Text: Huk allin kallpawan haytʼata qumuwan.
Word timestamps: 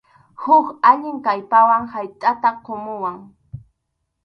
Huk 0.43 0.67
allin 0.91 1.19
kallpawan 1.27 1.85
haytʼata 1.93 2.49
qumuwan. 2.65 3.17